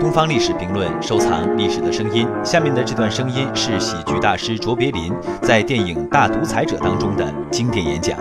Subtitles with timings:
[0.00, 2.28] 东方历史评论，收藏历史的声音。
[2.44, 8.18] 下面的这段声音是喜剧大师卓别林在电影《大独裁者》当中的经典演讲。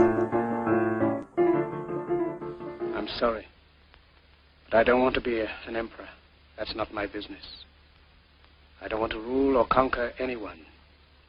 [2.96, 3.46] I'm sorry,
[4.70, 6.08] but I don't want to be an emperor.
[6.58, 7.66] That's not my business.
[8.80, 10.60] I don't want to rule or conquer anyone.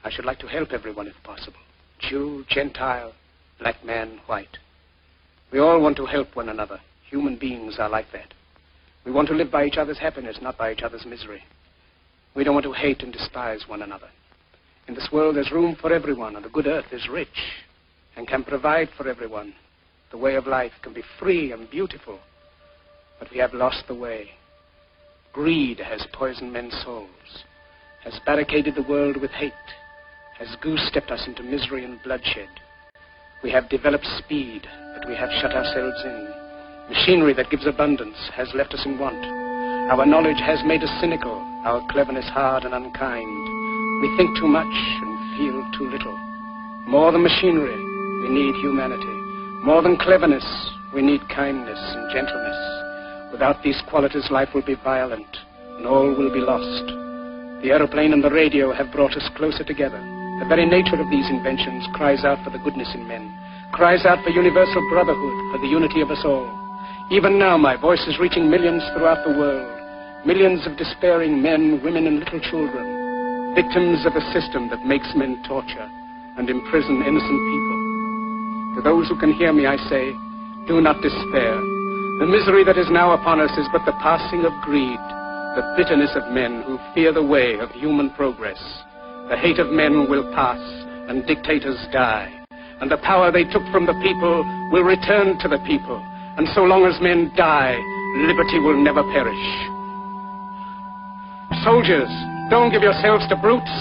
[0.03, 1.61] I should like to help everyone if possible.
[1.99, 3.13] Jew, Gentile,
[3.59, 4.59] black man, white.
[5.51, 6.81] We all want to help one another.
[7.11, 8.35] Human beings are like that.
[9.08, 11.42] We want to live by each other's happiness, not by each other's misery.
[12.36, 14.10] We don't want to hate and despise one another.
[14.90, 17.30] In this world, there's room for everyone, and the good earth is rich
[18.18, 19.54] and can provide for everyone.
[20.12, 22.20] The way of life can be free and beautiful,
[23.18, 24.32] but we have lost the way.
[25.32, 27.46] Greed has poisoned men's souls,
[28.04, 29.54] has barricaded the world with hate,
[30.38, 32.50] has goose-stepped us into misery and bloodshed.
[33.42, 34.68] We have developed speed,
[34.98, 36.47] but we have shut ourselves in.
[36.90, 39.20] Machinery that gives abundance has left us in want.
[39.92, 41.36] Our knowledge has made us cynical,
[41.68, 43.28] our cleverness hard and unkind.
[44.02, 46.16] We think too much and feel too little.
[46.88, 47.76] More than machinery,
[48.24, 49.16] we need humanity.
[49.68, 50.48] More than cleverness,
[50.94, 52.56] we need kindness and gentleness.
[53.32, 55.28] Without these qualities, life will be violent,
[55.76, 56.88] and all will be lost.
[57.64, 60.00] The aeroplane and the radio have brought us closer together.
[60.40, 63.28] The very nature of these inventions cries out for the goodness in men,
[63.74, 66.67] cries out for universal brotherhood, for the unity of us all.
[67.10, 69.64] Even now, my voice is reaching millions throughout the world.
[70.26, 73.56] Millions of despairing men, women, and little children.
[73.56, 75.88] Victims of a system that makes men torture
[76.36, 77.80] and imprison innocent people.
[78.76, 80.12] To those who can hear me, I say,
[80.68, 81.56] do not despair.
[82.20, 85.00] The misery that is now upon us is but the passing of greed,
[85.56, 88.60] the bitterness of men who fear the way of human progress.
[89.30, 90.60] The hate of men will pass,
[91.08, 92.28] and dictators die.
[92.82, 94.44] And the power they took from the people
[94.76, 96.04] will return to the people
[96.38, 97.74] and so long as men die,
[98.30, 99.46] liberty will never perish.
[101.66, 102.10] Soldiers,
[102.54, 103.74] don't give yourselves to brutes,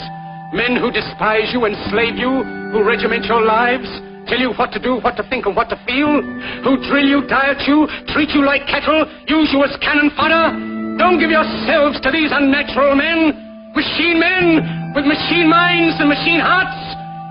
[0.56, 3.86] men who despise you, enslave you, who regiment your lives,
[4.26, 6.24] tell you what to do, what to think, and what to feel,
[6.64, 10.56] who drill you, diet you, treat you like cattle, use you as cannon fodder.
[10.96, 16.74] Don't give yourselves to these unnatural men, machine men with machine minds and machine hearts.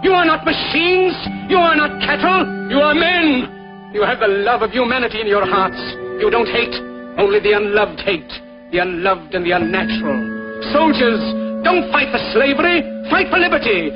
[0.06, 1.18] You are not machines.
[1.50, 2.70] You are not cattle.
[2.70, 3.55] You are men.
[3.96, 5.80] You have the love of humanity in your hearts.
[6.20, 6.76] You don't hate,
[7.16, 8.28] only the unloved hate,
[8.76, 10.20] the unloved and the unnatural.
[10.76, 11.24] Soldiers,
[11.64, 13.96] don't fight for slavery, fight for liberty.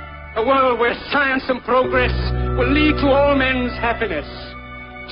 [0.36, 2.12] a world where science and progress
[2.58, 4.26] will lead to all men's happiness.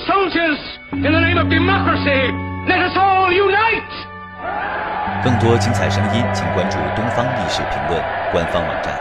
[0.05, 0.59] Soldiers,
[0.91, 2.31] in the name of democracy,
[2.67, 3.91] let us all unite!
[5.23, 7.99] 更多精彩声音，请关注《东方历史评论》
[8.31, 8.93] 官方网站。